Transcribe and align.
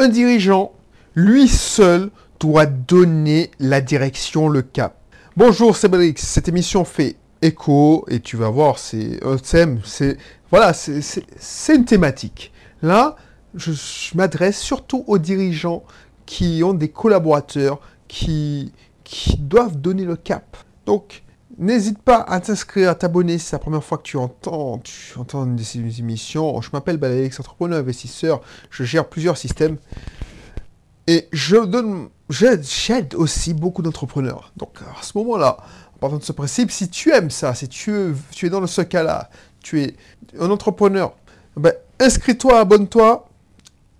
Un 0.00 0.06
dirigeant, 0.06 0.70
lui 1.16 1.48
seul, 1.48 2.10
doit 2.38 2.66
donner 2.66 3.50
la 3.58 3.80
direction, 3.80 4.48
le 4.48 4.62
cap. 4.62 4.96
Bonjour, 5.36 5.76
c'est 5.76 5.88
Belrix. 5.88 6.14
Cette 6.18 6.46
émission 6.46 6.84
fait 6.84 7.16
écho 7.42 8.04
et 8.08 8.20
tu 8.20 8.36
vas 8.36 8.48
voir, 8.48 8.78
c'est 8.78 9.18
un 9.24 9.38
thème, 9.38 9.80
c'est 9.84 10.16
voilà, 10.52 10.72
c'est 10.72 11.74
une 11.74 11.84
thématique. 11.84 12.52
Là, 12.80 13.16
je, 13.56 13.72
m'adresse 14.14 14.60
surtout 14.60 15.02
aux 15.08 15.18
dirigeants 15.18 15.82
qui 16.26 16.62
ont 16.62 16.74
des 16.74 16.90
collaborateurs 16.90 17.80
qui, 18.06 18.72
qui 19.02 19.36
doivent 19.36 19.80
donner 19.80 20.04
le 20.04 20.14
cap. 20.14 20.56
Donc, 20.86 21.24
N'hésite 21.58 21.98
pas 21.98 22.20
à 22.20 22.38
t'inscrire, 22.38 22.90
à 22.90 22.94
t'abonner 22.94 23.36
si 23.36 23.46
c'est 23.46 23.56
la 23.56 23.58
première 23.58 23.82
fois 23.82 23.98
que 23.98 24.04
tu 24.04 24.16
entends, 24.16 24.80
une 25.34 25.56
des 25.56 25.98
émissions. 25.98 26.60
Je 26.60 26.70
m'appelle 26.72 26.98
Balalex, 26.98 27.40
entrepreneur 27.40 27.80
investisseur. 27.80 28.40
Je 28.70 28.84
gère 28.84 29.08
plusieurs 29.08 29.36
systèmes. 29.36 29.76
Et 31.08 31.26
je 31.32 31.56
donne, 31.56 32.10
j'aide 32.30 33.14
aussi 33.16 33.54
beaucoup 33.54 33.82
d'entrepreneurs. 33.82 34.52
Donc 34.56 34.78
à 34.82 35.02
ce 35.02 35.18
moment-là, 35.18 35.56
en 35.96 35.98
partant 35.98 36.18
de 36.18 36.22
ce 36.22 36.30
principe, 36.30 36.70
si 36.70 36.88
tu 36.90 37.10
aimes 37.10 37.30
ça, 37.30 37.54
si 37.54 37.66
tu, 37.66 38.14
tu 38.30 38.46
es 38.46 38.50
dans 38.50 38.64
ce 38.68 38.82
cas-là, 38.82 39.28
tu 39.60 39.82
es 39.82 39.96
un 40.38 40.50
entrepreneur, 40.50 41.12
ben, 41.56 41.72
inscris-toi, 41.98 42.60
abonne-toi, 42.60 43.28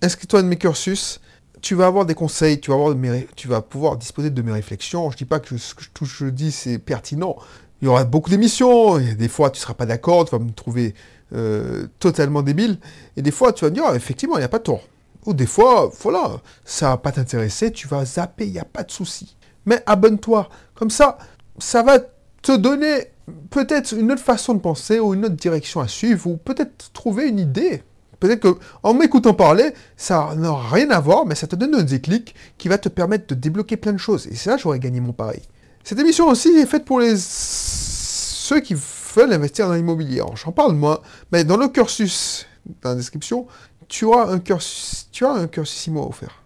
inscris-toi 0.01 0.39
à 0.39 0.43
mes 0.43 0.55
cursus 0.55 1.19
tu 1.61 1.75
vas 1.75 1.87
avoir 1.87 2.05
des 2.05 2.15
conseils, 2.15 2.59
tu 2.59 2.71
vas, 2.71 3.61
pouvoir 3.61 3.97
disposer 3.97 4.29
de 4.29 4.41
mes 4.41 4.51
réflexions. 4.51 5.09
Je 5.09 5.15
ne 5.15 5.17
dis 5.17 5.25
pas 5.25 5.39
que 5.39 5.57
ce 5.57 5.73
que 5.75 6.05
je 6.05 6.25
dis 6.25 6.51
c'est 6.51 6.79
pertinent. 6.79 7.37
Il 7.81 7.85
y 7.85 7.87
aura 7.87 8.03
beaucoup 8.03 8.29
d'émissions, 8.29 8.97
des 8.97 9.27
fois 9.29 9.49
tu 9.49 9.57
ne 9.57 9.61
seras 9.61 9.73
pas 9.73 9.85
d'accord, 9.85 10.25
tu 10.25 10.31
vas 10.31 10.39
me 10.39 10.51
trouver 10.51 10.93
euh, 11.33 11.87
totalement 11.99 12.41
débile, 12.41 12.77
et 13.15 13.21
des 13.21 13.31
fois 13.31 13.53
tu 13.53 13.63
vas 13.63 13.69
me 13.69 13.75
dire, 13.75 13.85
ah, 13.87 13.95
effectivement, 13.95 14.35
il 14.35 14.39
n'y 14.39 14.45
a 14.45 14.49
pas 14.49 14.59
tort. 14.59 14.81
Ou 15.25 15.33
des 15.33 15.45
fois, 15.45 15.91
voilà, 16.01 16.41
ça 16.65 16.89
va 16.89 16.97
pas 16.97 17.11
t'intéresser, 17.11 17.71
tu 17.71 17.87
vas 17.87 18.03
zapper, 18.03 18.45
il 18.47 18.51
n'y 18.51 18.59
a 18.59 18.65
pas 18.65 18.83
de 18.83 18.91
souci. 18.91 19.37
Mais 19.65 19.81
abonne-toi, 19.85 20.49
comme 20.75 20.89
ça, 20.89 21.17
ça 21.57 21.83
va 21.83 21.99
te 22.41 22.55
donner 22.55 23.11
peut-être 23.49 23.93
une 23.93 24.11
autre 24.11 24.23
façon 24.23 24.55
de 24.55 24.59
penser 24.59 24.99
ou 24.99 25.13
une 25.13 25.25
autre 25.25 25.35
direction 25.35 25.81
à 25.81 25.87
suivre, 25.87 26.27
ou 26.27 26.37
peut-être 26.37 26.91
trouver 26.93 27.27
une 27.27 27.39
idée 27.39 27.83
Peut-être 28.19 28.41
qu'en 28.41 28.93
m'écoutant 28.93 29.33
parler, 29.33 29.73
ça 29.95 30.33
n'a 30.35 30.53
rien 30.53 30.89
à 30.89 30.99
voir, 30.99 31.25
mais 31.25 31.35
ça 31.35 31.47
te 31.47 31.55
donne 31.55 31.75
un 31.75 31.83
déclic 31.83 32.35
qui 32.57 32.67
va 32.67 32.77
te 32.77 32.89
permettre 32.89 33.27
de 33.27 33.35
débloquer 33.35 33.77
plein 33.77 33.93
de 33.93 33.97
choses. 33.97 34.27
Et 34.27 34.35
c'est 34.35 34.49
là 34.49 34.57
j'aurais 34.57 34.79
gagné 34.79 34.99
mon 34.99 35.13
pari. 35.13 35.41
Cette 35.83 35.99
émission 35.99 36.27
aussi 36.27 36.49
est 36.49 36.65
faite 36.65 36.85
pour 36.85 36.99
les 36.99 37.15
ceux 37.17 38.59
qui 38.59 38.75
veulent 39.15 39.33
investir 39.33 39.67
dans 39.67 39.73
l'immobilier. 39.73 40.21
J'en 40.35 40.51
parle 40.51 40.73
moi, 40.73 41.01
mais 41.31 41.43
dans 41.43 41.57
le 41.57 41.67
cursus, 41.67 42.45
dans 42.81 42.89
la 42.89 42.95
description, 42.95 43.47
tu 43.87 44.05
auras 44.05 44.27
un 44.27 44.39
cursus, 44.39 45.07
tu 45.11 45.25
as 45.25 45.31
un 45.31 45.47
cursus 45.47 45.87
IMO 45.87 46.07
offert. 46.07 46.43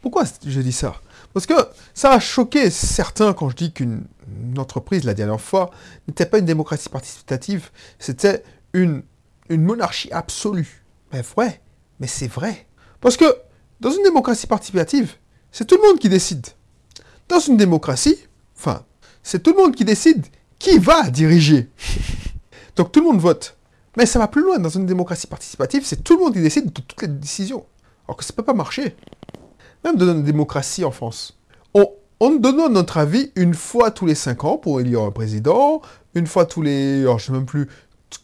Pourquoi 0.00 0.24
je 0.46 0.60
dis 0.60 0.72
ça? 0.72 0.94
Parce 1.32 1.46
que 1.46 1.54
ça 1.94 2.12
a 2.12 2.20
choqué 2.20 2.70
certains 2.70 3.32
quand 3.32 3.48
je 3.48 3.56
dis 3.56 3.72
qu'une 3.72 4.04
entreprise, 4.58 5.04
la 5.04 5.14
dernière 5.14 5.40
fois, 5.40 5.70
n'était 6.06 6.26
pas 6.26 6.38
une 6.38 6.44
démocratie 6.44 6.88
participative, 6.88 7.70
c'était 7.98 8.42
une, 8.72 9.02
une 9.48 9.62
monarchie 9.62 10.12
absolue. 10.12 10.81
Mais 11.12 11.22
vrai, 11.22 11.60
mais 12.00 12.06
c'est 12.06 12.28
vrai. 12.28 12.66
Parce 13.00 13.16
que 13.16 13.24
dans 13.80 13.90
une 13.90 14.02
démocratie 14.02 14.46
participative, 14.46 15.14
c'est 15.50 15.66
tout 15.66 15.76
le 15.76 15.86
monde 15.86 15.98
qui 15.98 16.08
décide. 16.08 16.46
Dans 17.28 17.40
une 17.40 17.56
démocratie, 17.56 18.18
enfin, 18.56 18.84
c'est 19.22 19.42
tout 19.42 19.52
le 19.52 19.58
monde 19.58 19.74
qui 19.74 19.84
décide 19.84 20.26
qui 20.58 20.78
va 20.78 21.10
diriger. 21.10 21.68
Donc 22.76 22.92
tout 22.92 23.00
le 23.00 23.06
monde 23.06 23.20
vote. 23.20 23.56
Mais 23.96 24.06
ça 24.06 24.18
va 24.18 24.28
plus 24.28 24.42
loin. 24.42 24.58
Dans 24.58 24.70
une 24.70 24.86
démocratie 24.86 25.26
participative, 25.26 25.84
c'est 25.84 26.02
tout 26.02 26.16
le 26.16 26.24
monde 26.24 26.32
qui 26.32 26.40
décide 26.40 26.72
de 26.72 26.80
toutes 26.80 27.02
les 27.02 27.08
décisions. 27.08 27.66
Alors 28.06 28.16
que 28.16 28.24
ça 28.24 28.32
ne 28.32 28.36
peut 28.36 28.44
pas 28.44 28.54
marcher. 28.54 28.96
Même 29.84 29.96
dans 29.96 30.12
une 30.12 30.22
démocratie 30.22 30.84
en 30.84 30.90
France. 30.92 31.38
On, 31.74 31.90
on 32.20 32.36
donne 32.36 32.72
notre 32.72 32.98
avis 32.98 33.32
une 33.34 33.54
fois 33.54 33.90
tous 33.90 34.06
les 34.06 34.14
cinq 34.14 34.44
ans 34.44 34.56
pour 34.56 34.80
élire 34.80 35.02
un 35.02 35.10
président, 35.10 35.82
une 36.14 36.26
fois 36.26 36.46
tous 36.46 36.62
les, 36.62 37.00
alors 37.00 37.18
je 37.18 37.26
sais 37.26 37.32
même 37.32 37.46
plus, 37.46 37.68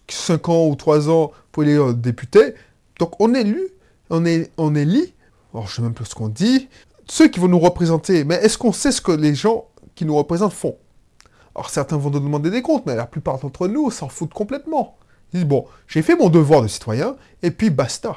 cinq 0.08 0.48
ans 0.48 0.66
ou 0.66 0.76
trois 0.76 1.10
ans 1.10 1.32
pour 1.52 1.64
élire 1.64 1.86
un 1.86 1.92
député, 1.92 2.54
donc 2.98 3.20
on 3.20 3.34
élu, 3.34 3.68
on, 4.10 4.24
est, 4.24 4.50
on 4.56 4.74
élit, 4.74 5.14
alors 5.52 5.68
je 5.68 5.76
sais 5.76 5.82
même 5.82 5.94
plus 5.94 6.06
ce 6.06 6.14
qu'on 6.14 6.28
dit, 6.28 6.68
ceux 7.08 7.28
qui 7.28 7.40
vont 7.40 7.48
nous 7.48 7.58
représenter, 7.58 8.24
mais 8.24 8.36
est-ce 8.36 8.58
qu'on 8.58 8.72
sait 8.72 8.92
ce 8.92 9.00
que 9.00 9.12
les 9.12 9.34
gens 9.34 9.66
qui 9.94 10.04
nous 10.04 10.16
représentent 10.16 10.52
font? 10.52 10.76
Alors 11.54 11.70
certains 11.70 11.96
vont 11.96 12.10
nous 12.10 12.20
demander 12.20 12.50
des 12.50 12.62
comptes, 12.62 12.86
mais 12.86 12.94
la 12.94 13.06
plupart 13.06 13.38
d'entre 13.38 13.66
nous 13.66 13.90
s'en 13.90 14.08
foutent 14.08 14.34
complètement. 14.34 14.96
Ils 15.32 15.40
disent, 15.40 15.48
bon, 15.48 15.66
j'ai 15.86 16.02
fait 16.02 16.16
mon 16.16 16.28
devoir 16.28 16.62
de 16.62 16.68
citoyen, 16.68 17.16
et 17.42 17.50
puis 17.50 17.70
basta. 17.70 18.16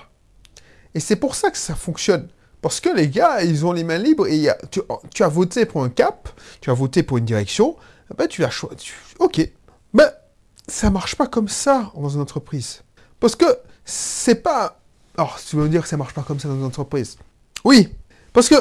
Et 0.93 0.99
c'est 0.99 1.15
pour 1.15 1.35
ça 1.35 1.51
que 1.51 1.57
ça 1.57 1.75
fonctionne. 1.75 2.27
Parce 2.61 2.79
que 2.79 2.89
les 2.95 3.09
gars, 3.09 3.43
ils 3.43 3.65
ont 3.65 3.71
les 3.71 3.83
mains 3.83 3.97
libres, 3.97 4.27
et 4.27 4.47
tu, 4.69 5.23
as 5.23 5.27
voté 5.27 5.65
pour 5.65 5.83
un 5.83 5.89
cap, 5.89 6.29
tu 6.61 6.69
as 6.69 6.73
voté 6.73 7.01
pour 7.01 7.17
une 7.17 7.25
direction, 7.25 7.75
ben 8.15 8.27
tu 8.27 8.43
as 8.43 8.49
choisi. 8.49 8.91
Ok. 9.19 9.41
Mais 9.93 10.05
ça 10.67 10.89
marche 10.89 11.15
pas 11.15 11.27
comme 11.27 11.47
ça 11.47 11.91
dans 11.95 12.09
une 12.09 12.21
entreprise. 12.21 12.83
Parce 13.19 13.35
que 13.35 13.45
c'est 13.91 14.35
pas... 14.35 14.79
Alors, 15.17 15.37
tu 15.45 15.57
veux 15.57 15.63
me 15.63 15.69
dire 15.69 15.81
que 15.81 15.87
ça 15.87 15.97
marche 15.97 16.13
pas 16.13 16.23
comme 16.23 16.39
ça 16.39 16.47
dans 16.47 16.55
une 16.55 16.63
entreprise 16.63 17.17
Oui, 17.65 17.89
parce 18.31 18.47
que 18.47 18.55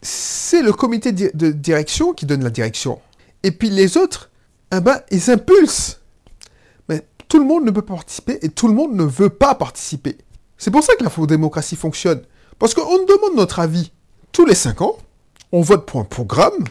c'est 0.00 0.62
le 0.62 0.72
comité 0.72 1.12
de 1.12 1.50
direction 1.50 2.14
qui 2.14 2.24
donne 2.24 2.42
la 2.42 2.50
direction. 2.50 2.98
Et 3.42 3.50
puis 3.50 3.68
les 3.68 3.96
autres, 3.96 4.30
eh 4.74 4.80
ben, 4.80 5.00
ils 5.10 5.30
impulsent. 5.30 6.00
Mais 6.88 7.06
tout 7.28 7.38
le 7.38 7.44
monde 7.44 7.64
ne 7.64 7.70
peut 7.70 7.82
pas 7.82 7.94
participer 7.94 8.38
et 8.40 8.48
tout 8.48 8.68
le 8.68 8.74
monde 8.74 8.94
ne 8.94 9.04
veut 9.04 9.28
pas 9.28 9.54
participer. 9.54 10.16
C'est 10.56 10.70
pour 10.70 10.82
ça 10.82 10.94
que 10.94 11.04
la 11.04 11.26
démocratie 11.26 11.76
fonctionne. 11.76 12.22
Parce 12.58 12.72
qu'on 12.72 13.04
demande 13.04 13.36
notre 13.36 13.60
avis 13.60 13.92
tous 14.32 14.46
les 14.46 14.54
cinq 14.54 14.80
ans, 14.80 14.96
on 15.52 15.60
vote 15.60 15.84
pour 15.84 16.00
un 16.00 16.04
programme. 16.04 16.64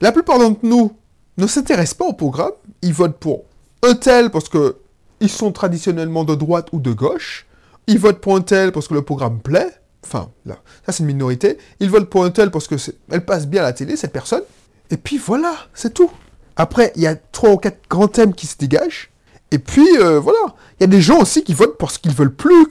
La 0.00 0.10
plupart 0.10 0.38
d'entre 0.40 0.60
nous 0.64 0.96
ne 1.36 1.46
s'intéressent 1.46 1.94
pas 1.94 2.06
au 2.06 2.14
programme, 2.14 2.52
ils 2.82 2.92
votent 2.92 3.18
pour 3.18 3.44
un 3.82 3.94
tel 3.94 4.30
parce 4.30 4.48
que 4.48 4.76
ils 5.24 5.30
sont 5.30 5.52
traditionnellement 5.52 6.24
de 6.24 6.34
droite 6.34 6.68
ou 6.72 6.80
de 6.80 6.92
gauche, 6.92 7.46
ils 7.86 7.98
votent 7.98 8.20
pour 8.20 8.36
un 8.36 8.42
tel 8.42 8.72
parce 8.72 8.88
que 8.88 8.94
le 8.94 9.00
programme 9.00 9.40
plaît, 9.40 9.70
enfin, 10.04 10.30
là, 10.44 10.58
ça 10.84 10.92
c'est 10.92 10.98
une 11.02 11.06
minorité, 11.06 11.56
ils 11.80 11.88
votent 11.88 12.10
pour 12.10 12.24
un 12.24 12.30
tel 12.30 12.50
parce 12.50 12.68
que 12.68 12.74
elle 13.10 13.24
passe 13.24 13.46
bien 13.46 13.62
à 13.62 13.64
la 13.64 13.72
télé, 13.72 13.96
cette 13.96 14.12
personne, 14.12 14.42
et 14.90 14.98
puis 14.98 15.16
voilà, 15.16 15.54
c'est 15.72 15.94
tout. 15.94 16.10
Après, 16.56 16.92
il 16.94 17.02
y 17.02 17.06
a 17.06 17.16
trois 17.16 17.50
ou 17.52 17.56
quatre 17.56 17.88
grands 17.88 18.06
thèmes 18.06 18.34
qui 18.34 18.46
se 18.46 18.58
dégagent, 18.58 19.10
et 19.50 19.58
puis 19.58 19.88
euh, 19.96 20.20
voilà, 20.20 20.54
il 20.78 20.82
y 20.82 20.84
a 20.84 20.88
des 20.88 21.00
gens 21.00 21.20
aussi 21.20 21.42
qui 21.42 21.54
votent 21.54 21.78
parce 21.78 21.96
qu'ils 21.96 22.14
veulent 22.14 22.34
plus, 22.34 22.66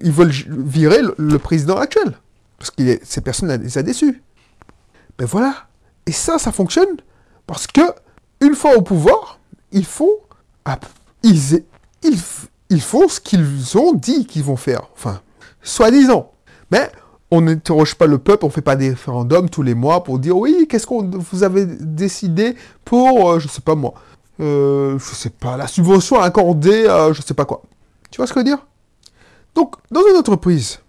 ils 0.00 0.12
veulent 0.12 0.32
virer 0.48 1.00
le, 1.18 1.38
président 1.38 1.76
actuel, 1.76 2.16
parce 2.58 2.70
que 2.70 2.98
ces 3.02 3.20
personnes 3.20 3.52
les 3.62 3.76
a 3.76 3.82
déçus. 3.82 4.22
Ben 5.18 5.26
voilà, 5.26 5.66
et 6.06 6.12
ça, 6.12 6.38
ça 6.38 6.52
fonctionne 6.52 6.96
parce 7.46 7.66
que 7.66 7.82
une 8.40 8.54
fois 8.54 8.76
au 8.76 8.80
pouvoir, 8.80 9.38
il 9.72 9.84
faut 9.84 10.22
ils, 11.22 11.64
ils, 12.02 12.80
font 12.80 13.08
ce 13.08 13.20
qu'ils 13.20 13.78
ont 13.78 13.92
dit 13.92 14.26
qu'ils 14.26 14.44
vont 14.44 14.56
faire. 14.56 14.82
Enfin, 14.94 15.20
soi-disant. 15.62 16.32
Mais 16.70 16.90
on 17.30 17.42
n'interroge 17.42 17.94
pas 17.94 18.06
le 18.06 18.18
peuple, 18.18 18.44
on 18.44 18.48
ne 18.48 18.52
fait 18.52 18.60
pas 18.60 18.76
des 18.76 18.90
référendums 18.90 19.48
tous 19.48 19.62
les 19.62 19.74
mois 19.74 20.04
pour 20.04 20.18
dire 20.18 20.36
oui, 20.36 20.66
qu'est-ce 20.68 20.86
que 20.86 21.16
vous 21.16 21.42
avez 21.42 21.66
décidé 21.66 22.56
pour, 22.84 23.30
euh, 23.30 23.38
je 23.38 23.48
sais 23.48 23.60
pas 23.60 23.74
moi, 23.74 23.94
euh, 24.40 24.98
je 24.98 25.14
sais 25.14 25.30
pas, 25.30 25.56
la 25.56 25.66
subvention 25.66 26.20
accordée 26.20 26.86
à 26.86 27.12
je 27.12 27.22
sais 27.22 27.34
pas 27.34 27.44
quoi. 27.44 27.62
Tu 28.10 28.16
vois 28.18 28.26
ce 28.26 28.32
que 28.32 28.40
je 28.40 28.44
veux 28.44 28.50
dire? 28.56 28.66
Donc, 29.54 29.76
dans 29.90 30.02
une 30.10 30.16
entreprise, 30.16 30.80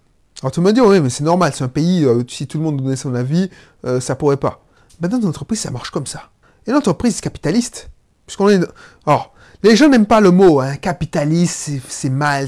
alors 0.42 0.52
tu 0.52 0.60
me 0.60 0.72
dis, 0.72 0.80
oui, 0.80 1.00
mais 1.00 1.10
c'est 1.10 1.24
normal, 1.24 1.52
c'est 1.54 1.64
un 1.64 1.68
pays, 1.68 2.04
euh, 2.04 2.22
si 2.28 2.46
tout 2.46 2.58
le 2.58 2.64
monde 2.64 2.82
donnait 2.82 2.96
son 2.96 3.14
avis, 3.14 3.50
euh, 3.84 4.00
ça 4.00 4.14
pourrait 4.14 4.36
pas. 4.36 4.62
Mais 5.00 5.08
dans 5.08 5.20
une 5.20 5.28
entreprise, 5.28 5.60
ça 5.60 5.70
marche 5.70 5.90
comme 5.90 6.06
ça. 6.06 6.30
Et 6.66 6.70
l'entreprise 6.70 7.20
capitaliste, 7.20 7.90
puisqu'on 8.26 8.48
est... 8.48 8.60
Alors, 9.06 9.33
les 9.64 9.76
gens 9.76 9.88
n'aiment 9.88 10.04
pas 10.04 10.20
le 10.20 10.30
mot, 10.30 10.60
hein, 10.60 10.76
capitaliste, 10.76 11.70
c'est 11.88 12.10
mal, 12.10 12.46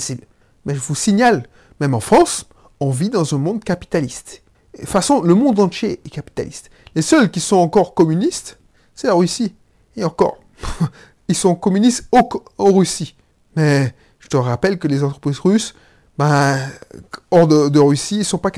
Mais 0.66 0.74
je 0.74 0.80
vous 0.80 0.94
signale, 0.94 1.48
même 1.80 1.94
en 1.94 2.00
France, 2.00 2.44
on 2.78 2.90
vit 2.90 3.08
dans 3.08 3.34
un 3.34 3.38
monde 3.38 3.64
capitaliste. 3.64 4.42
De 4.74 4.80
toute 4.80 4.90
façon, 4.90 5.22
le 5.22 5.34
monde 5.34 5.58
entier 5.58 5.98
est 6.04 6.10
capitaliste. 6.10 6.68
Les 6.94 7.00
seuls 7.00 7.30
qui 7.30 7.40
sont 7.40 7.56
encore 7.56 7.94
communistes, 7.94 8.58
c'est 8.94 9.06
la 9.06 9.14
Russie. 9.14 9.54
Et 9.96 10.04
encore, 10.04 10.36
ils 11.28 11.34
sont 11.34 11.54
communistes 11.54 12.06
en 12.12 12.72
Russie. 12.72 13.16
Mais 13.56 13.94
je 14.18 14.28
te 14.28 14.36
rappelle 14.36 14.78
que 14.78 14.86
les 14.86 15.02
entreprises 15.02 15.38
russes, 15.38 15.74
ben, 16.18 16.58
hors 17.30 17.48
de, 17.48 17.78
Russie, 17.78 18.18
ils 18.18 18.24
sont 18.26 18.36
pas... 18.36 18.50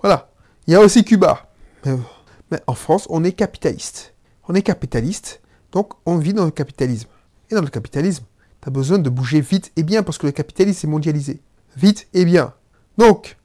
Voilà. 0.00 0.32
Il 0.66 0.72
y 0.72 0.76
a 0.76 0.80
aussi 0.80 1.04
Cuba. 1.04 1.48
mais 1.84 2.60
en 2.66 2.74
France, 2.74 3.06
on 3.08 3.22
est 3.22 3.32
capitaliste. 3.32 4.14
On 4.48 4.54
est 4.56 4.62
capitaliste, 4.62 5.42
donc 5.70 5.92
on 6.06 6.16
vit 6.16 6.34
dans 6.34 6.44
le 6.44 6.50
capitalisme. 6.50 7.08
Et 7.50 7.54
dans 7.54 7.62
le 7.62 7.68
capitalisme, 7.68 8.24
tu 8.62 8.68
as 8.68 8.70
besoin 8.70 8.98
de 8.98 9.10
bouger 9.10 9.40
vite 9.40 9.72
et 9.76 9.82
bien 9.82 10.02
parce 10.02 10.18
que 10.18 10.26
le 10.26 10.32
capitalisme 10.32 10.86
est 10.86 10.90
mondialisé. 10.90 11.40
Vite 11.76 12.08
et 12.14 12.24
bien. 12.24 12.52
Donc, 12.98 13.36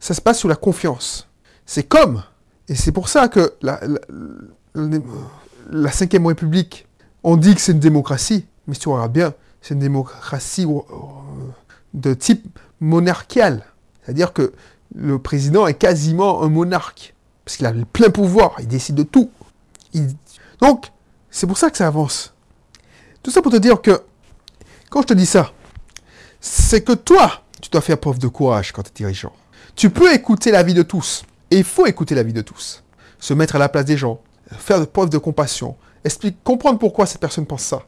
ça 0.00 0.14
se 0.14 0.20
passe 0.20 0.40
sous 0.40 0.48
la 0.48 0.56
confiance. 0.56 1.28
C'est 1.66 1.84
comme, 1.84 2.22
et 2.68 2.74
c'est 2.74 2.92
pour 2.92 3.08
ça 3.08 3.28
que 3.28 3.54
la, 3.62 3.80
la, 5.70 5.92
Cinquième 5.92 6.26
République, 6.26 6.86
on 7.22 7.36
dit 7.36 7.54
que 7.54 7.60
c'est 7.60 7.72
une 7.72 7.80
démocratie, 7.80 8.46
mais 8.66 8.74
si 8.74 8.80
tu 8.80 8.88
regardes 8.88 9.12
bien, 9.12 9.34
c'est 9.60 9.74
une 9.74 9.80
démocratie 9.80 10.66
euh, 10.66 10.80
de 11.94 12.12
type 12.12 12.58
monarchial. 12.80 13.64
C'est-à-dire 14.02 14.32
que 14.32 14.52
le 14.94 15.18
président 15.18 15.66
est 15.66 15.74
quasiment 15.74 16.42
un 16.42 16.48
monarque. 16.48 17.14
Parce 17.44 17.56
qu'il 17.56 17.66
a 17.66 17.72
le 17.72 17.84
plein 17.84 18.10
pouvoir, 18.10 18.56
il 18.58 18.68
décide 18.68 18.94
de 18.94 19.02
tout. 19.02 19.30
Donc, 20.60 20.90
c'est 21.30 21.46
pour 21.46 21.58
ça 21.58 21.70
que 21.70 21.76
ça 21.76 21.86
avance. 21.86 22.33
Tout 23.24 23.30
ça 23.30 23.40
pour 23.40 23.50
te 23.50 23.56
dire 23.56 23.80
que, 23.80 24.02
quand 24.90 25.00
je 25.00 25.06
te 25.06 25.14
dis 25.14 25.24
ça, 25.24 25.50
c'est 26.40 26.84
que 26.84 26.92
toi, 26.92 27.42
tu 27.62 27.70
dois 27.70 27.80
faire 27.80 27.98
preuve 27.98 28.18
de 28.18 28.28
courage 28.28 28.70
quand 28.70 28.82
tu 28.82 28.90
es 28.90 28.92
dirigeant. 28.92 29.32
Tu 29.74 29.88
peux 29.88 30.12
écouter 30.12 30.50
l'avis 30.50 30.74
de 30.74 30.82
tous. 30.82 31.24
Et 31.50 31.56
il 31.56 31.64
faut 31.64 31.86
écouter 31.86 32.14
l'avis 32.14 32.34
de 32.34 32.42
tous. 32.42 32.84
Se 33.18 33.32
mettre 33.32 33.56
à 33.56 33.58
la 33.58 33.70
place 33.70 33.86
des 33.86 33.96
gens. 33.96 34.20
Faire 34.58 34.86
preuve 34.86 35.08
de 35.08 35.16
compassion. 35.16 35.74
Explique, 36.04 36.36
comprendre 36.44 36.78
pourquoi 36.78 37.06
cette 37.06 37.20
personne 37.20 37.46
pense 37.46 37.62
ça. 37.62 37.86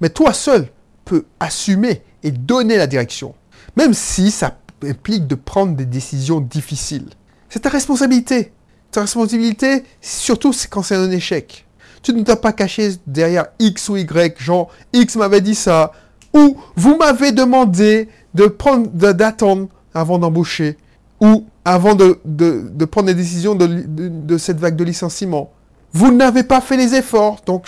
Mais 0.00 0.08
toi 0.08 0.32
seul 0.32 0.68
peux 1.04 1.26
assumer 1.38 2.02
et 2.22 2.30
donner 2.30 2.78
la 2.78 2.86
direction. 2.86 3.34
Même 3.76 3.92
si 3.92 4.30
ça 4.30 4.56
implique 4.82 5.26
de 5.26 5.34
prendre 5.34 5.76
des 5.76 5.84
décisions 5.84 6.40
difficiles. 6.40 7.10
C'est 7.50 7.60
ta 7.60 7.68
responsabilité. 7.68 8.52
Ta 8.90 9.02
responsabilité, 9.02 9.84
surtout 10.00 10.54
quand 10.70 10.82
c'est 10.82 10.96
un 10.96 11.10
échec. 11.10 11.66
Tu 12.02 12.12
ne 12.12 12.22
t'as 12.22 12.36
pas 12.36 12.52
caché 12.52 12.92
derrière 13.06 13.46
X 13.58 13.88
ou 13.88 13.96
Y, 13.96 14.40
genre 14.40 14.70
X 14.92 15.16
m'avait 15.16 15.40
dit 15.40 15.54
ça, 15.54 15.92
ou 16.32 16.56
vous 16.76 16.96
m'avez 16.96 17.32
demandé 17.32 18.08
de 18.34 18.46
prendre, 18.46 18.88
d'attendre 18.88 19.68
avant 19.94 20.18
d'embaucher, 20.18 20.76
ou 21.20 21.44
avant 21.64 21.94
de, 21.94 22.84
prendre 22.84 23.08
les 23.08 23.14
décisions 23.14 23.54
de, 23.54 24.38
cette 24.38 24.58
vague 24.58 24.76
de 24.76 24.84
licenciement. 24.84 25.52
Vous 25.92 26.12
n'avez 26.12 26.42
pas 26.42 26.60
fait 26.60 26.76
les 26.76 26.94
efforts, 26.94 27.40
donc 27.44 27.66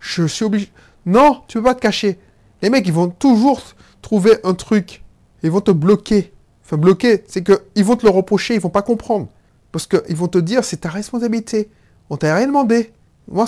je, 0.00 0.26
suis 0.26 0.44
obligé. 0.44 0.70
Non, 1.06 1.42
tu 1.48 1.58
peux 1.58 1.64
pas 1.64 1.74
te 1.74 1.80
cacher. 1.80 2.18
Les 2.62 2.70
mecs, 2.70 2.86
ils 2.86 2.92
vont 2.92 3.08
toujours 3.08 3.60
trouver 4.00 4.36
un 4.44 4.54
truc. 4.54 5.02
Ils 5.42 5.50
vont 5.50 5.60
te 5.60 5.70
bloquer. 5.70 6.32
Enfin, 6.64 6.76
bloquer, 6.76 7.24
c'est 7.26 7.44
qu'ils 7.44 7.84
vont 7.84 7.96
te 7.96 8.06
le 8.06 8.10
reprocher, 8.10 8.54
ils 8.54 8.60
vont 8.60 8.70
pas 8.70 8.82
comprendre. 8.82 9.28
Parce 9.72 9.86
qu'ils 9.86 10.16
vont 10.16 10.28
te 10.28 10.38
dire, 10.38 10.64
c'est 10.64 10.78
ta 10.78 10.88
responsabilité. 10.88 11.68
On 12.08 12.16
t'a 12.16 12.34
rien 12.34 12.46
demandé. 12.46 12.92
Moi, 13.28 13.46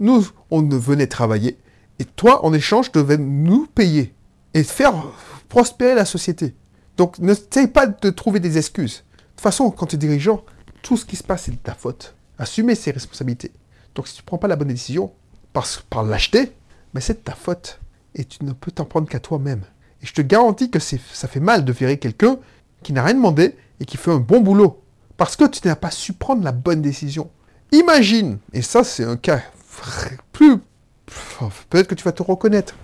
Nous, 0.00 0.26
on 0.50 0.62
venait 0.68 1.06
travailler. 1.06 1.58
Et 1.98 2.04
toi, 2.04 2.44
en 2.44 2.52
échange, 2.52 2.92
tu 2.92 2.98
devais 2.98 3.18
nous 3.18 3.66
payer. 3.66 4.14
Et 4.54 4.62
faire 4.62 4.94
prospérer 5.48 5.94
la 5.94 6.04
société. 6.04 6.54
Donc, 6.96 7.18
n'essaye 7.18 7.68
pas 7.68 7.86
de 7.86 8.10
trouver 8.10 8.40
des 8.40 8.58
excuses. 8.58 9.04
De 9.16 9.22
toute 9.32 9.40
façon, 9.40 9.70
quand 9.70 9.86
tu 9.86 9.96
es 9.96 9.98
dirigeant, 9.98 10.44
tout 10.82 10.96
ce 10.96 11.04
qui 11.04 11.16
se 11.16 11.22
passe, 11.22 11.44
c'est 11.44 11.52
de 11.52 11.56
ta 11.56 11.74
faute. 11.74 12.14
Assumer 12.38 12.74
ses 12.74 12.90
responsabilités. 12.90 13.52
Donc, 13.94 14.08
si 14.08 14.14
tu 14.14 14.22
ne 14.22 14.26
prends 14.26 14.38
pas 14.38 14.48
la 14.48 14.56
bonne 14.56 14.68
décision, 14.68 15.12
par, 15.52 15.66
par 15.90 16.02
l'acheter, 16.02 16.52
mais 16.94 17.00
c'est 17.00 17.14
de 17.14 17.18
ta 17.24 17.34
faute. 17.34 17.80
Et 18.14 18.24
tu 18.24 18.44
ne 18.44 18.52
peux 18.52 18.70
t'en 18.70 18.84
prendre 18.84 19.08
qu'à 19.08 19.20
toi-même. 19.20 19.62
Et 20.02 20.06
je 20.06 20.14
te 20.14 20.22
garantis 20.22 20.70
que 20.70 20.78
ça 20.78 21.28
fait 21.28 21.40
mal 21.40 21.64
de 21.64 21.72
virer 21.72 21.98
quelqu'un 21.98 22.38
qui 22.82 22.92
n'a 22.92 23.02
rien 23.02 23.14
demandé 23.14 23.56
et 23.80 23.84
qui 23.84 23.96
fait 23.96 24.12
un 24.12 24.18
bon 24.18 24.40
boulot. 24.40 24.82
Parce 25.16 25.36
que 25.36 25.44
tu 25.44 25.66
n'as 25.66 25.76
pas 25.76 25.90
su 25.90 26.12
prendre 26.12 26.44
la 26.44 26.52
bonne 26.52 26.82
décision. 26.82 27.30
Imagine, 27.72 28.38
et 28.52 28.62
ça 28.62 28.84
c'est 28.84 29.04
un 29.04 29.16
cas 29.16 29.42
plus... 30.32 30.58
Peut-être 31.70 31.86
que 31.86 31.94
tu 31.94 32.04
vas 32.04 32.12
te 32.12 32.22
reconnaître. 32.22 32.74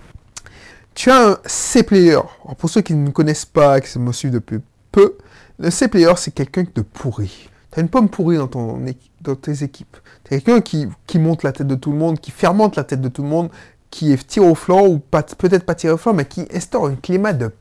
Tu 0.95 1.11
as 1.11 1.29
un 1.29 1.37
C-player. 1.45 2.19
Pour 2.57 2.69
ceux 2.69 2.81
qui 2.81 2.93
ne 2.93 3.05
me 3.05 3.11
connaissent 3.11 3.45
pas, 3.45 3.81
qui 3.81 3.99
me 3.99 4.11
suivent 4.11 4.31
depuis 4.31 4.59
peu, 4.91 5.17
le 5.59 5.69
C-player 5.69 6.13
c'est 6.17 6.31
quelqu'un 6.31 6.63
de 6.73 6.81
pourri. 6.81 7.49
Tu 7.71 7.79
as 7.79 7.81
une 7.81 7.89
pomme 7.89 8.09
pourrie 8.09 8.37
dans, 8.37 8.47
ton, 8.47 8.81
dans 9.21 9.35
tes 9.35 9.63
équipes. 9.63 9.97
Tu 10.23 10.29
quelqu'un 10.29 10.61
qui, 10.61 10.87
qui 11.05 11.19
monte 11.19 11.43
la 11.43 11.51
tête 11.51 11.67
de 11.67 11.75
tout 11.75 11.91
le 11.91 11.97
monde, 11.97 12.19
qui 12.19 12.31
fermente 12.31 12.75
la 12.75 12.83
tête 12.83 13.01
de 13.01 13.09
tout 13.09 13.21
le 13.23 13.29
monde, 13.29 13.49
qui 13.89 14.11
est 14.11 14.27
tiré 14.27 14.47
au 14.47 14.55
flanc, 14.55 14.85
ou 14.85 14.99
peut-être 14.99 15.65
pas 15.65 15.75
tiré 15.75 15.93
au 15.93 15.97
flanc, 15.97 16.13
mais 16.13 16.25
qui 16.25 16.47
instaure 16.53 16.87
un 16.87 16.95
climat 16.95 17.33
de, 17.33 17.51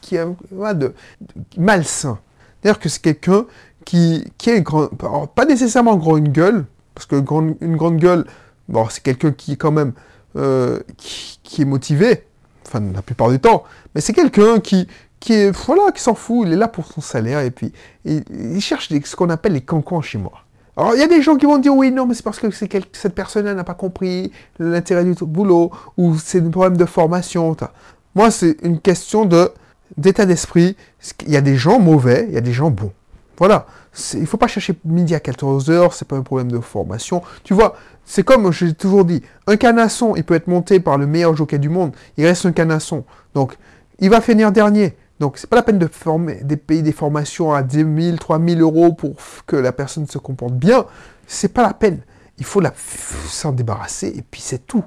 qui 0.00 0.16
de, 0.16 0.94
malsain. 1.56 2.18
C'est-à-dire 2.60 2.80
que 2.80 2.88
c'est 2.88 3.02
quelqu'un 3.02 3.46
qui, 3.86 4.24
qui 4.36 4.50
est 4.50 4.60
grand, 4.60 4.88
pas 5.28 5.46
nécessairement 5.46 5.96
grande 5.96 6.28
gueule, 6.28 6.66
parce 6.94 7.06
que 7.06 7.16
une 7.16 7.76
grande 7.76 7.96
gueule, 7.96 8.26
bon, 8.68 8.86
c'est 8.90 9.02
quelqu'un 9.02 9.32
qui 9.32 9.52
est 9.52 9.56
quand 9.56 9.70
même 9.70 9.92
euh, 10.36 10.80
qui, 10.98 11.62
est 11.62 11.64
motivé, 11.64 12.24
enfin 12.66 12.82
la 12.92 13.00
plupart 13.00 13.30
du 13.30 13.38
temps, 13.38 13.64
mais 13.94 14.02
c'est 14.02 14.12
quelqu'un 14.12 14.58
qui, 14.58 14.86
voilà, 15.66 15.92
qui 15.92 16.02
s'en 16.02 16.14
fout, 16.14 16.46
il 16.46 16.52
est 16.52 16.56
là 16.56 16.68
pour 16.68 16.84
son 16.86 17.00
salaire, 17.00 17.40
et 17.40 17.50
puis 17.50 17.72
il, 18.04 18.60
cherche 18.60 18.88
ce 18.88 19.16
qu'on 19.16 19.30
appelle 19.30 19.52
les 19.52 19.62
cancans 19.62 20.02
chez 20.02 20.18
moi. 20.18 20.32
Alors, 20.76 20.94
il 20.94 21.00
y 21.00 21.04
a 21.04 21.06
des 21.06 21.22
gens 21.22 21.36
qui 21.36 21.46
vont 21.46 21.56
dire 21.56 21.74
oui, 21.74 21.90
non, 21.90 22.06
mais 22.06 22.14
c'est 22.14 22.24
parce 22.24 22.38
que 22.38 22.50
cette 22.50 23.14
personne-là 23.14 23.54
n'a 23.54 23.64
pas 23.64 23.74
compris 23.74 24.30
l'intérêt 24.58 25.04
du 25.04 25.14
boulot, 25.24 25.70
ou 25.96 26.18
c'est 26.18 26.42
un 26.42 26.50
problème 26.50 26.76
de 26.76 26.84
formation. 26.84 27.56
Moi, 28.14 28.30
c'est 28.30 28.56
une 28.62 28.80
question 28.80 29.26
d'état 29.96 30.26
d'esprit. 30.26 30.76
Il 31.24 31.30
y 31.30 31.36
a 31.36 31.40
des 31.40 31.56
gens 31.56 31.78
mauvais, 31.78 32.26
il 32.28 32.34
y 32.34 32.36
a 32.36 32.42
des 32.42 32.52
gens 32.52 32.70
bons. 32.70 32.92
Voilà. 33.38 33.66
Il 34.14 34.20
ne 34.20 34.26
faut 34.26 34.36
pas 34.36 34.46
chercher 34.46 34.74
midi 34.84 35.14
à 35.14 35.20
14 35.20 35.70
heures, 35.70 35.94
c'est 35.94 36.06
pas 36.06 36.16
un 36.16 36.22
problème 36.22 36.50
de 36.50 36.58
formation. 36.60 37.22
Tu 37.44 37.54
vois, 37.54 37.76
c'est 38.04 38.22
comme 38.22 38.50
j'ai 38.52 38.72
toujours 38.74 39.04
dit, 39.04 39.22
un 39.46 39.56
canasson, 39.56 40.14
il 40.16 40.24
peut 40.24 40.34
être 40.34 40.46
monté 40.46 40.80
par 40.80 40.98
le 40.98 41.06
meilleur 41.06 41.36
jockey 41.36 41.58
du 41.58 41.68
monde, 41.68 41.92
il 42.16 42.26
reste 42.26 42.46
un 42.46 42.52
canasson. 42.52 43.04
Donc, 43.34 43.56
il 43.98 44.10
va 44.10 44.20
finir 44.20 44.52
dernier. 44.52 44.96
Donc, 45.18 45.38
c'est 45.38 45.48
pas 45.48 45.56
la 45.56 45.62
peine 45.62 45.78
de, 45.78 45.86
former, 45.86 46.42
de 46.42 46.54
payer 46.54 46.82
des 46.82 46.92
formations 46.92 47.52
à 47.52 47.62
10 47.62 47.86
000, 48.02 48.16
3 48.18 48.38
000 48.38 48.60
euros 48.60 48.92
pour 48.92 49.16
que 49.46 49.56
la 49.56 49.72
personne 49.72 50.06
se 50.06 50.18
comporte 50.18 50.54
bien. 50.54 50.84
C'est 51.26 51.52
pas 51.52 51.62
la 51.62 51.72
peine. 51.72 52.00
Il 52.38 52.44
faut 52.44 52.60
s'en 53.28 53.52
débarrasser 53.52 54.08
et 54.08 54.22
puis 54.22 54.42
c'est 54.42 54.66
tout. 54.66 54.84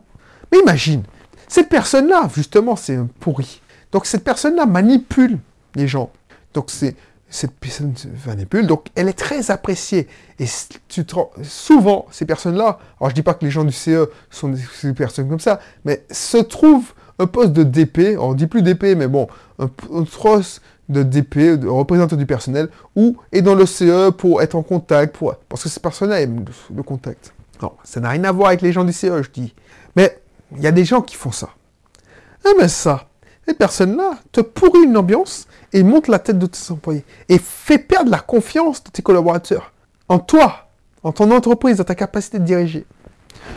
Mais 0.51 0.60
imagine, 0.60 1.04
cette 1.48 1.69
personne-là, 1.69 2.30
justement, 2.34 2.75
c'est 2.75 2.96
un 2.96 3.07
pourri. 3.19 3.62
Donc, 3.92 4.06
cette 4.06 4.24
personne-là 4.24 4.68
manipule 4.68 5.40
les 5.75 5.88
gens. 5.88 6.12
Donc, 6.54 6.69
c'est 6.69 6.96
cette 7.30 7.52
personne 7.52 7.94
manipule, 8.26 8.66
donc 8.66 8.88
elle 8.96 9.08
est 9.08 9.18
très 9.18 9.52
appréciée. 9.52 10.08
Et 10.40 10.46
souvent, 11.44 12.08
ces 12.12 12.26
personnes-là, 12.26 12.80
alors 13.00 13.10
je 13.10 13.16
dis 13.16 13.22
pas 13.22 13.34
que 13.36 13.46
les 13.46 13.52
gens 13.52 13.64
du 13.64 13.72
CE 13.72 14.10
sont 14.31 14.50
des, 14.50 14.94
personnes 14.94 15.30
comme 15.30 15.40
ça, 15.40 15.60
mais 15.86 16.04
se 16.10 16.38
trouvent 16.38 16.94
un 17.20 17.28
poste 17.28 17.54
de 17.54 17.64
DP, 17.64 18.18
on 18.18 18.34
dit 18.34 18.48
plus 18.48 18.62
DP, 18.62 18.96
mais 18.98 19.08
bon, 19.08 19.28
un, 19.60 19.70
trosse 20.04 20.62
de 20.88 21.04
DP, 21.04 21.60
de 21.60 21.68
représentant 21.68 22.16
du 22.16 22.26
personnel, 22.26 22.70
ou 22.96 23.18
est 23.32 23.42
dans 23.42 23.56
le 23.56 23.66
CE 23.66 24.10
pour 24.10 24.42
être 24.42 24.56
en 24.56 24.64
contact, 24.64 25.16
pour, 25.16 25.36
parce 25.50 25.64
que 25.64 25.70
ces 25.70 25.80
personnes-là 25.80 26.22
aiment 26.22 26.46
le, 26.75 26.84
contact. 26.84 27.34
Non, 27.62 27.74
ça 27.84 28.00
n'a 28.00 28.10
rien 28.10 28.24
à 28.24 28.32
voir 28.32 28.48
avec 28.48 28.62
les 28.62 28.72
gens 28.72 28.86
du 28.86 28.94
CE, 28.94 29.22
je 29.22 29.30
dis. 29.30 29.54
Mais 29.96 30.20
il 30.56 30.64
y 30.64 30.68
a 30.68 30.72
des 30.72 30.86
gens 30.86 31.02
qui 31.02 31.16
font 31.16 31.32
ça. 31.32 31.50
Eh 32.46 32.54
mais 32.58 32.70
ça, 32.70 33.09
ces 33.50 33.56
personnes-là 33.56 34.19
te 34.31 34.42
pourrit 34.42 34.84
une 34.84 34.96
ambiance 34.96 35.48
et 35.74 35.81
monte 35.81 36.07
la 36.07 36.19
tête 36.19 36.38
de 36.38 36.46
tes 36.46 36.72
employés 36.72 37.04
et 37.30 37.40
fait 37.40 37.80
perdre 37.80 38.12
la 38.12 38.19
confiance 38.19 38.84
de 38.84 38.92
tes 38.92 39.01
collaborateurs 39.01 39.72
en 40.07 40.19
toi, 40.19 40.70
en 41.01 41.12
ton 41.12 41.32
entreprise, 41.32 41.77
dans 41.77 41.84
ta 41.84 41.96
capacité 41.96 42.38
de 42.38 42.44
diriger. 42.44 42.86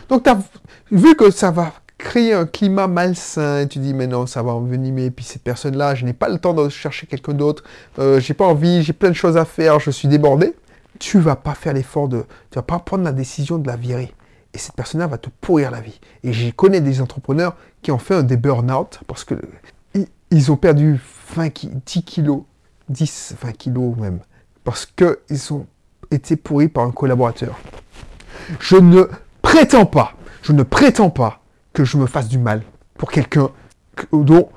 Donc, 0.08 0.25
tu 0.25 0.30
as 0.30 0.38
vu 0.90 1.14
que 1.14 1.30
ça 1.30 1.50
va 1.50 1.72
créer 1.99 2.32
un 2.32 2.46
climat 2.46 2.88
malsain, 2.88 3.61
et 3.61 3.68
tu 3.68 3.78
dis, 3.80 3.92
mais 3.92 4.06
non, 4.06 4.26
ça 4.26 4.42
va 4.42 4.52
envenimer, 4.52 5.06
et 5.06 5.11
puis 5.11 5.25
cette 5.25 5.42
personne-là, 5.42 5.94
je 5.94 6.04
n'ai 6.06 6.14
pas 6.14 6.28
le 6.28 6.38
temps 6.38 6.54
de 6.54 6.68
chercher 6.70 7.06
quelqu'un 7.06 7.34
d'autre, 7.34 7.62
euh, 7.99 8.18
j'ai 8.18 8.34
pas 8.34 8.46
envie, 8.46 8.82
j'ai 8.82 8.92
plein 8.92 9.11
de 9.11 9.14
choses 9.14 9.37
à 9.37 9.44
faire, 9.44 9.78
je 9.78 9.90
suis 9.90 10.08
débordé, 10.08 10.54
tu 10.99 11.18
vas 11.20 11.37
pas 11.37 11.54
faire 11.54 11.75
l'effort 11.75 12.08
de, 12.08 12.25
tu 12.50 12.56
vas 12.56 12.62
pas 12.62 12.78
prendre 12.78 13.04
la 13.04 13.12
décision 13.12 13.58
de 13.58 13.66
la 13.66 13.76
virer. 13.76 14.14
Et 14.54 14.58
cette 14.58 14.75
personne-là 14.75 15.06
va 15.06 15.18
te 15.18 15.30
pourrir 15.40 15.70
la 15.70 15.80
vie. 15.80 15.99
Et 16.25 16.32
j'ai 16.32 16.52
connais 16.52 16.80
des 16.80 17.00
entrepreneurs 17.00 17.56
qui 17.80 17.90
ont 17.90 17.99
fait 17.99 18.14
un 18.14 18.22
des 18.22 18.37
burn-out 18.37 19.00
parce 19.06 19.25
que 19.25 19.34
ils 20.30 20.52
ont 20.52 20.56
perdu 20.56 21.00
20, 21.37 21.66
10 21.87 22.02
kilos, 22.04 22.42
10, 22.88 23.37
20 23.40 23.52
kilos 23.52 23.96
même, 23.96 24.20
parce 24.64 24.87
qu'ils 24.87 25.52
ont 25.52 25.66
été 26.11 26.37
pourris 26.37 26.68
par 26.68 26.84
un 26.84 26.90
collaborateur. 26.90 27.58
Je 28.61 28.76
ne 28.76 29.04
prétends 29.42 29.87
pas, 29.87 30.14
je 30.42 30.52
ne 30.52 30.62
prétends 30.62 31.11
pas 31.11 31.42
que 31.72 31.84
je 31.84 31.96
me 31.96 32.06
fasse 32.06 32.28
du 32.28 32.38
mal 32.38 32.62
pour 32.99 33.11
quelqu'un 33.11 33.50
dont 34.12 34.49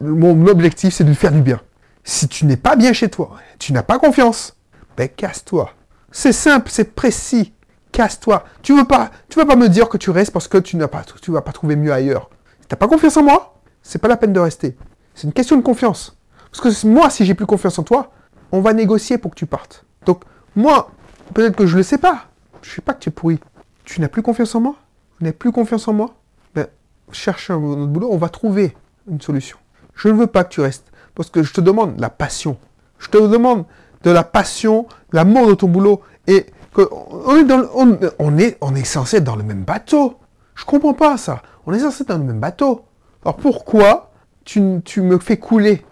mon 0.00 0.46
objectif 0.46 0.94
c'est 0.94 1.04
de 1.04 1.08
lui 1.08 1.16
faire 1.16 1.32
du 1.32 1.42
bien. 1.42 1.60
Si 2.04 2.28
tu 2.28 2.46
n'es 2.46 2.56
pas 2.56 2.76
bien 2.76 2.92
chez 2.92 3.08
toi, 3.08 3.36
tu 3.58 3.72
n'as 3.72 3.82
pas 3.82 3.98
confiance, 3.98 4.56
ben 4.96 5.08
casse-toi. 5.08 5.72
C'est 6.10 6.32
simple, 6.32 6.70
c'est 6.70 6.94
précis. 6.94 7.52
Casse-toi. 7.92 8.44
Tu 8.62 8.74
veux 8.74 8.84
pas, 8.84 9.10
tu 9.28 9.38
vas 9.38 9.46
pas 9.46 9.56
me 9.56 9.68
dire 9.68 9.88
que 9.88 9.96
tu 9.96 10.10
restes 10.10 10.32
parce 10.32 10.48
que 10.48 10.58
tu 10.58 10.76
n'as 10.76 10.88
pas, 10.88 11.04
tu 11.20 11.30
vas 11.32 11.42
pas 11.42 11.52
trouver 11.52 11.76
mieux 11.76 11.92
ailleurs. 11.92 12.30
Tu 12.60 12.66
n'as 12.70 12.76
pas 12.76 12.88
confiance 12.88 13.16
en 13.16 13.24
moi, 13.24 13.59
c'est 13.82 13.98
pas 13.98 14.08
la 14.08 14.16
peine 14.16 14.32
de 14.32 14.40
rester. 14.40 14.76
C'est 15.14 15.26
une 15.26 15.32
question 15.32 15.56
de 15.56 15.62
confiance. 15.62 16.16
Parce 16.50 16.60
que 16.60 16.86
moi, 16.86 17.10
si 17.10 17.24
j'ai 17.24 17.34
plus 17.34 17.46
confiance 17.46 17.78
en 17.78 17.82
toi, 17.82 18.10
on 18.52 18.60
va 18.60 18.72
négocier 18.72 19.18
pour 19.18 19.30
que 19.30 19.36
tu 19.36 19.46
partes. 19.46 19.84
Donc, 20.06 20.24
moi, 20.56 20.90
peut-être 21.34 21.56
que 21.56 21.66
je 21.66 21.72
ne 21.72 21.78
le 21.78 21.82
sais 21.82 21.98
pas. 21.98 22.26
Je 22.62 22.70
ne 22.70 22.74
sais 22.74 22.82
pas 22.82 22.94
que 22.94 23.00
tu 23.00 23.08
es 23.08 23.12
pourri. 23.12 23.38
Tu 23.84 24.00
n'as 24.00 24.08
plus 24.08 24.22
confiance 24.22 24.54
en 24.54 24.60
moi? 24.60 24.76
Tu 25.18 25.24
n'as 25.24 25.32
plus 25.32 25.52
confiance 25.52 25.86
en 25.88 25.92
moi? 25.92 26.14
Ben, 26.54 26.66
cherche 27.12 27.50
un 27.50 27.56
autre 27.56 27.86
boulot, 27.86 28.08
on 28.10 28.16
va 28.16 28.28
trouver 28.28 28.76
une 29.08 29.20
solution. 29.20 29.58
Je 29.94 30.08
ne 30.08 30.14
veux 30.14 30.26
pas 30.26 30.44
que 30.44 30.50
tu 30.50 30.60
restes. 30.60 30.90
Parce 31.14 31.30
que 31.30 31.42
je 31.42 31.52
te 31.52 31.60
demande 31.60 31.98
la 32.00 32.10
passion. 32.10 32.56
Je 32.98 33.08
te 33.08 33.18
demande 33.18 33.64
de 34.02 34.10
la 34.10 34.24
passion, 34.24 34.86
l'amour 35.12 35.48
de 35.48 35.54
ton 35.54 35.68
boulot. 35.68 36.02
Et 36.26 36.46
on, 36.76 38.38
est, 38.38 38.58
on 38.60 38.74
est 38.74 38.84
censé 38.84 39.18
être 39.18 39.24
dans 39.24 39.36
le 39.36 39.42
même 39.42 39.64
bateau. 39.64 40.18
Je 40.54 40.64
comprends 40.64 40.94
pas 40.94 41.16
ça. 41.16 41.42
On 41.66 41.72
est 41.72 41.80
censé 41.80 42.02
être 42.02 42.08
dans 42.08 42.18
le 42.18 42.24
même 42.24 42.40
bateau. 42.40 42.84
Alors 43.22 43.36
pourquoi 43.36 44.12
tu, 44.44 44.60
me 44.60 45.18
fais 45.18 45.36
couler? 45.36 45.84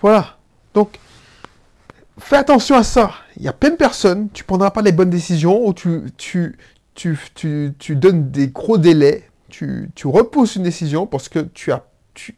Voilà. 0.00 0.38
Donc, 0.74 0.98
fais 2.18 2.36
attention 2.36 2.76
à 2.76 2.82
ça. 2.82 3.12
Il 3.36 3.42
y 3.42 3.48
a 3.48 3.52
plein 3.52 3.70
de 3.70 3.76
personnes, 3.76 4.28
tu 4.32 4.44
prendras 4.44 4.70
pas 4.70 4.82
les 4.82 4.92
bonnes 4.92 5.10
décisions, 5.10 5.66
ou 5.66 5.72
tu 5.72 6.56
donnes 7.90 8.30
des 8.30 8.48
gros 8.48 8.78
délais, 8.78 9.28
tu, 9.48 9.90
tu 9.94 10.06
repousses 10.06 10.56
une 10.56 10.64
décision 10.64 11.06
parce 11.06 11.28
que 11.28 11.38
tu 11.38 11.70
as, 11.70 11.84
tu, 12.14 12.36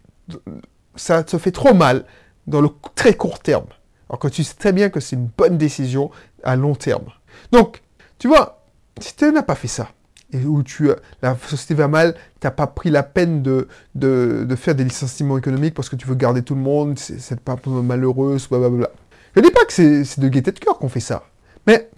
ça 0.97 1.23
te 1.23 1.39
fait 1.39 1.53
trop 1.53 1.75
mal 1.75 2.05
dans 2.47 2.61
le 2.61 2.69
très 2.95 3.15
court 3.15 3.39
terme. 3.39 3.67
Alors 4.09 4.19
que 4.19 4.29
tu 4.29 4.45
sais 4.45 4.55
très 4.55 4.73
bien 4.73 4.91
que 4.91 5.01
c'est 5.01 5.17
une 5.17 5.31
bonne 5.37 5.59
décision 5.59 6.11
à 6.45 6.57
long 6.57 6.75
terme. 6.75 7.07
Donc, 7.53 7.83
tu 8.19 8.29
vois, 8.29 8.65
si 9.01 9.17
tu 9.17 9.33
n'as 9.33 9.43
pas 9.43 9.55
fait 9.55 9.69
ça, 9.69 9.89
et 10.33 10.45
où 10.45 10.63
tu, 10.63 10.91
la 11.23 11.37
société 11.47 11.75
va 11.75 11.89
mal, 11.89 12.15
tu 12.41 12.47
n'as 12.47 12.51
pas 12.51 12.67
pris 12.67 12.91
la 12.91 13.03
peine 13.03 13.43
de, 13.43 13.69
de, 13.95 14.57
faire 14.57 14.75
des 14.75 14.85
licenciements 14.85 15.39
économiques 15.39 15.75
parce 15.75 15.89
que 15.89 15.97
tu 15.97 16.07
veux 16.07 16.15
garder 16.15 16.43
tout 16.43 16.55
le 16.55 16.61
monde, 16.61 16.99
c'est 16.99 17.41
pas 17.41 17.57
malheureuse, 17.67 18.49
blablabla. 18.49 18.91
Je 19.35 19.41
dis 19.41 19.51
pas 19.51 19.65
que 19.65 19.73
c'est 19.73 20.21
de 20.21 20.29
gaieté 20.29 20.53
de 20.53 20.59
cœur 20.59 20.79
qu'on 20.79 20.89
fait 20.89 21.01
ça, 21.01 21.25
mais 21.67 21.89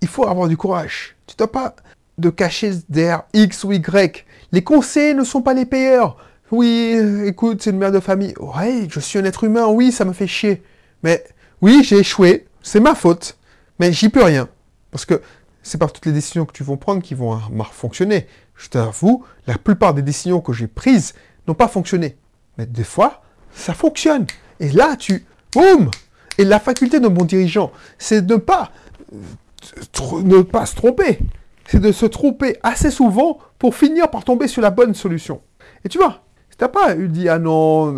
il 0.00 0.08
faut 0.08 0.26
avoir 0.26 0.48
du 0.48 0.56
courage. 0.56 1.16
Tu 1.26 1.36
dois 1.36 1.50
pas 1.50 1.76
de 2.18 2.30
cacher 2.30 2.72
derrière 2.88 3.22
X 3.32 3.64
ou 3.64 3.72
Y. 3.72 4.24
Les 4.52 4.62
conseils 4.62 5.14
ne 5.14 5.24
sont 5.24 5.42
pas 5.42 5.54
les 5.54 5.66
payeurs. 5.66 6.16
Oui, 6.50 6.96
écoute, 7.26 7.62
c'est 7.62 7.70
une 7.70 7.78
mère 7.78 7.92
de 7.92 8.00
famille. 8.00 8.34
Ouais, 8.40 8.86
je 8.90 9.00
suis 9.00 9.18
un 9.18 9.24
être 9.24 9.44
humain, 9.44 9.66
oui, 9.66 9.92
ça 9.92 10.04
me 10.04 10.12
fait 10.12 10.26
chier. 10.26 10.62
Mais 11.02 11.22
oui, 11.60 11.82
j'ai 11.84 11.98
échoué, 11.98 12.46
c'est 12.62 12.80
ma 12.80 12.94
faute. 12.94 13.36
Mais 13.78 13.92
j'y 13.92 14.08
peux 14.08 14.22
rien. 14.22 14.48
Parce 14.90 15.04
que 15.04 15.20
c'est 15.62 15.78
pas 15.78 15.88
toutes 15.88 16.06
les 16.06 16.12
décisions 16.12 16.46
que 16.46 16.52
tu 16.52 16.64
vas 16.64 16.76
prendre 16.76 17.02
qui 17.02 17.14
vont 17.14 17.38
fonctionner. 17.70 18.26
Je 18.56 18.68
t'avoue, 18.68 19.24
la 19.46 19.58
plupart 19.58 19.94
des 19.94 20.02
décisions 20.02 20.40
que 20.40 20.52
j'ai 20.52 20.66
prises 20.66 21.14
n'ont 21.46 21.54
pas 21.54 21.68
fonctionné. 21.68 22.16
Mais 22.56 22.66
des 22.66 22.84
fois, 22.84 23.22
ça 23.52 23.74
fonctionne. 23.74 24.26
Et 24.60 24.70
là, 24.70 24.96
tu... 24.96 25.26
Boum 25.52 25.90
Et 26.36 26.44
la 26.44 26.60
faculté 26.60 27.00
de 27.00 27.08
mon 27.08 27.24
dirigeant, 27.24 27.72
c'est 27.98 28.26
de 28.26 28.34
ne 28.34 28.38
pas, 28.38 28.70
euh, 29.12 30.22
ne 30.22 30.42
pas 30.42 30.66
se 30.66 30.76
tromper. 30.76 31.18
C'est 31.66 31.80
de 31.80 31.92
se 31.92 32.06
tromper 32.06 32.56
assez 32.62 32.90
souvent 32.90 33.38
pour 33.58 33.74
finir 33.74 34.10
par 34.10 34.24
tomber 34.24 34.48
sur 34.48 34.62
la 34.62 34.70
bonne 34.70 34.94
solution. 34.94 35.40
Et 35.84 35.88
tu 35.88 35.98
vois, 35.98 36.22
si 36.50 36.56
tu 36.56 36.64
n'as 36.64 36.68
pas 36.68 36.96
eu 36.96 37.08
dit, 37.08 37.28
ah 37.28 37.38
non, 37.38 37.92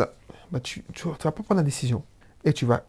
bah 0.51 0.61
tu 0.63 0.85
ne 1.05 1.11
vas 1.11 1.17
pas 1.17 1.31
prendre 1.31 1.57
la 1.57 1.63
décision. 1.63 2.03
Et 2.45 2.53
tu 2.53 2.67
vas... 2.67 2.85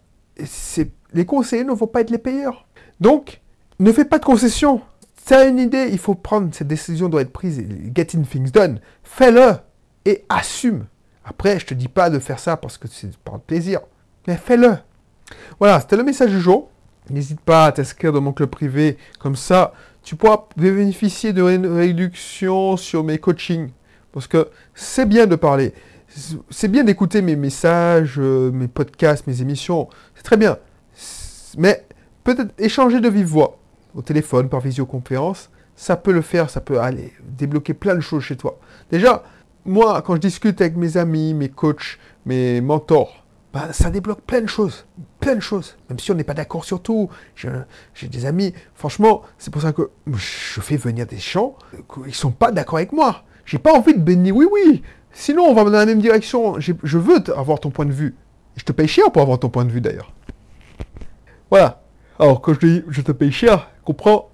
les 1.14 1.26
conseillers 1.26 1.64
ne 1.64 1.74
vont 1.74 1.88
pas 1.88 2.02
être 2.02 2.10
les 2.10 2.18
payeurs. 2.18 2.66
Donc, 3.00 3.41
ne 3.84 3.92
fais 3.92 4.06
pas 4.06 4.20
de 4.20 4.26
concessions. 4.26 4.82
Tu 5.26 5.34
as 5.34 5.46
une 5.46 5.60
idée, 5.60 5.90
il 5.92 6.00
faut 6.00 6.16
prendre, 6.16 6.54
cette 6.54 6.68
décision 6.68 7.10
doit 7.10 7.22
être 7.22 7.32
prise, 7.34 7.64
getting 7.96 8.26
things 8.26 8.52
done. 8.52 8.80
Fais-le 9.04 9.56
et 10.06 10.26
assume. 10.30 10.86
Après, 11.24 11.60
je 11.60 11.66
te 11.68 11.74
dis 11.74 11.88
pas 11.88 12.10
de 12.10 12.20
faire 12.20 12.40
ça 12.40 12.58
parce 12.58 12.78
que 12.78 12.88
c'est 12.88 13.16
par 13.18 13.40
plaisir, 13.40 13.82
mais 14.28 14.36
fais-le. 14.36 14.78
Voilà, 15.60 15.80
c'était 15.80 15.98
le 15.98 16.04
message 16.04 16.32
du 16.32 16.42
jour. 16.42 16.70
N'hésite 17.10 17.42
pas 17.42 17.66
à 17.66 17.72
t'inscrire 17.72 18.12
dans 18.12 18.22
mon 18.22 18.34
club 18.34 18.50
privé, 18.50 18.98
comme 19.20 19.36
ça, 19.36 19.74
tu 20.04 20.16
pourras 20.16 20.46
bénéficier 20.58 21.34
de 21.34 21.42
réduction 21.42 22.78
sur 22.78 23.04
mes 23.04 23.18
coachings. 23.18 23.70
Parce 24.12 24.28
que 24.28 24.50
c'est 24.76 25.06
bien 25.06 25.26
de 25.26 25.36
parler, 25.36 25.74
c'est 26.50 26.68
bien 26.68 26.84
d'écouter 26.84 27.22
mes 27.22 27.36
messages, 27.36 28.16
euh, 28.18 28.52
mes 28.52 28.68
podcasts, 28.68 29.26
mes 29.28 29.42
émissions, 29.42 29.88
c'est 30.16 30.24
très 30.24 30.38
bien. 30.38 30.58
Mais 31.58 31.86
peut-être 32.24 32.54
échanger 32.58 33.00
de 33.00 33.10
vive 33.10 33.28
voix 33.28 33.61
au 33.96 34.02
téléphone, 34.02 34.50
par 34.50 34.60
visioconférence, 34.60 35.50
ça 35.76 35.96
peut 35.96 36.12
le 36.12 36.22
faire, 36.22 36.50
ça 36.50 36.62
peut 36.62 36.80
aller 36.80 37.14
débloquer 37.24 37.74
plein 37.74 37.96
de 37.96 38.02
choses 38.02 38.24
chez 38.24 38.36
toi. 38.36 38.60
Déjà, 38.92 39.24
moi, 39.66 40.02
quand 40.02 40.16
je 40.16 40.22
discute 40.22 40.60
avec 40.62 40.76
mes 40.76 40.98
amis, 40.98 41.34
mes 41.34 41.50
coachs, 41.50 42.00
mes 42.26 42.62
mentors, 42.62 43.26
bah, 43.54 43.74
ça 43.74 43.90
débloque 43.90 44.22
plein 44.22 44.42
de 44.42 44.48
choses, 44.48 44.86
plein 45.20 45.36
de 45.36 45.42
choses. 45.42 45.78
Même 45.90 46.00
si 46.00 46.12
on 46.12 46.16
n'est 46.16 46.24
pas 46.24 46.34
d'accord 46.34 46.64
sur 46.64 46.82
tout. 46.82 47.10
J'ai 47.36 48.08
des 48.08 48.26
amis, 48.26 48.54
franchement, 48.76 49.24
c'est 49.38 49.52
pour 49.52 49.62
ça 49.62 49.74
que 49.74 49.90
je 50.08 50.62
fais 50.62 50.78
venir 50.78 51.06
des 51.06 51.18
gens 51.18 51.56
qui 52.06 52.14
sont 52.14 52.32
pas 52.32 52.52
d'accord 52.52 52.78
avec 52.78 52.92
moi. 52.94 53.24
J'ai 53.46 53.58
pas 53.58 53.74
envie 53.74 53.94
de 53.94 54.00
bénir, 54.00 54.36
oui, 54.36 54.48
oui. 54.52 54.84
Sinon, 55.12 55.44
on 55.44 55.54
va 55.54 55.66
dans 55.66 55.72
la 55.72 55.86
même 55.86 56.00
direction. 56.00 56.60
Je 56.60 56.98
veux 56.98 57.22
avoir 57.36 57.60
ton 57.60 57.72
point 57.72 57.86
de 57.86 57.92
vue. 57.92 58.16
Je 58.56 58.64
te 58.64 58.72
paye 58.72 58.88
cher 58.88 59.12
pour 59.12 59.22
avoir 59.22 59.40
ton 59.40 59.50
point 59.50 59.66
de 59.66 59.72
vue, 59.72 59.82
d'ailleurs. 59.82 60.14
Voilà. 61.50 61.81
Alors, 62.22 62.40
quand 62.40 62.54
je 62.54 62.60
dis 62.60 62.84
je 62.88 63.02
te 63.02 63.12
paye 63.12 63.32
cher, 63.32 63.72
comprends 63.84 64.30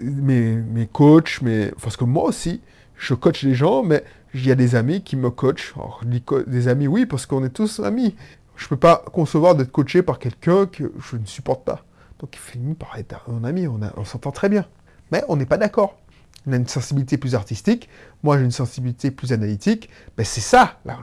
mes, 0.00 0.56
mes 0.56 0.88
coachs, 0.88 1.38
parce 1.80 1.96
que 1.96 2.02
moi 2.02 2.24
aussi, 2.24 2.60
je 2.96 3.14
coach 3.14 3.44
des 3.44 3.54
gens, 3.54 3.84
mais 3.84 4.02
il 4.34 4.44
y 4.44 4.50
a 4.50 4.56
des 4.56 4.74
amis 4.74 5.04
qui 5.04 5.14
me 5.14 5.30
coachent. 5.30 5.72
Alors, 5.76 6.02
des 6.48 6.66
amis, 6.66 6.88
oui, 6.88 7.06
parce 7.06 7.26
qu'on 7.26 7.44
est 7.44 7.50
tous 7.50 7.78
amis. 7.78 8.16
Je 8.56 8.64
ne 8.64 8.70
peux 8.70 8.76
pas 8.76 9.04
concevoir 9.12 9.54
d'être 9.54 9.70
coaché 9.70 10.02
par 10.02 10.18
quelqu'un 10.18 10.66
que 10.66 10.92
je 10.98 11.16
ne 11.16 11.26
supporte 11.26 11.64
pas. 11.64 11.84
Donc, 12.18 12.34
il 12.34 12.40
finit 12.40 12.74
par 12.74 12.98
être 12.98 13.24
un 13.30 13.44
ami, 13.44 13.68
on, 13.68 13.78
on 13.96 14.04
s'entend 14.04 14.32
très 14.32 14.48
bien. 14.48 14.66
Mais 15.12 15.22
on 15.28 15.36
n'est 15.36 15.46
pas 15.46 15.58
d'accord. 15.58 15.96
On 16.44 16.52
a 16.52 16.56
une 16.56 16.66
sensibilité 16.66 17.18
plus 17.18 17.36
artistique, 17.36 17.88
moi 18.24 18.36
j'ai 18.36 18.44
une 18.44 18.50
sensibilité 18.50 19.12
plus 19.12 19.32
analytique. 19.32 19.90
Ben, 20.16 20.24
c'est 20.24 20.40
ça. 20.40 20.80
Là, 20.84 20.98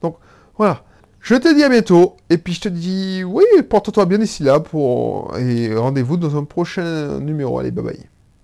Donc, 0.00 0.16
voilà. 0.56 0.82
Je 1.20 1.34
te 1.34 1.54
dis 1.54 1.62
à 1.62 1.68
bientôt, 1.68 2.16
et 2.30 2.38
puis 2.38 2.54
je 2.54 2.60
te 2.62 2.68
dis, 2.68 3.22
oui, 3.24 3.44
porte-toi 3.68 4.06
bien 4.06 4.20
ici 4.20 4.42
là, 4.42 4.60
pour... 4.60 5.36
et 5.36 5.74
rendez-vous 5.74 6.16
dans 6.16 6.36
un 6.36 6.44
prochain 6.44 7.20
numéro. 7.20 7.58
Allez, 7.58 7.70
bye 7.70 7.84
bye. 7.84 8.17